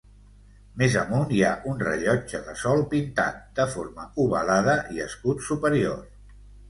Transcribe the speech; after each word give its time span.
Més 0.81 0.95
amunt 1.01 1.33
hi 1.35 1.41
ha 1.47 1.51
un 1.73 1.83
rellotge 1.83 2.41
de 2.47 2.55
sol 2.61 2.81
pintat, 2.95 3.43
de 3.61 3.67
forma 3.75 4.07
ovalada 4.25 4.75
i 4.97 5.05
escut 5.09 5.45
superior. 5.51 6.01